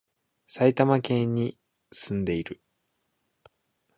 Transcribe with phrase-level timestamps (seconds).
[0.47, 1.59] 埼玉県に、
[1.91, 2.59] 住んでいる